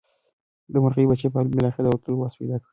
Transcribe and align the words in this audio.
د 0.71 0.73
مرغۍ 0.83 1.05
بچي 1.09 1.27
به 1.33 1.41
بالاخره 1.55 1.83
د 1.83 1.87
الوتلو 1.89 2.15
وس 2.17 2.33
پیدا 2.39 2.55
کړي. 2.61 2.69